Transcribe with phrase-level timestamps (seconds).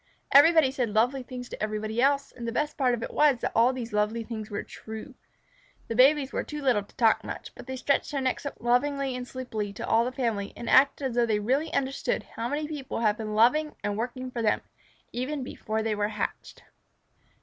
[0.31, 3.51] Everybody said lovely things to everybody else, and the best part of it was that
[3.53, 5.13] all these lovely things were true.
[5.89, 9.15] The babies were too little to talk much, but they stretched their necks up lovingly
[9.15, 12.67] and sleepily to all the family, and acted as though they really understood how many
[12.67, 14.61] people had been loving and working for them,
[15.13, 16.63] even before they were hatched.